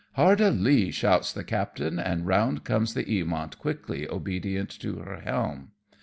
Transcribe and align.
''"Hard 0.13 0.41
a 0.41 0.49
lee," 0.49 0.89
shouts 0.89 1.31
the 1.31 1.43
captain, 1.43 1.99
and 1.99 2.25
round 2.25 2.63
comes 2.63 2.95
the 2.95 3.03
Eamont, 3.03 3.59
quickly 3.59 4.09
obedient 4.09 4.71
to 4.79 4.95
her 4.95 5.17
helm. 5.17 5.73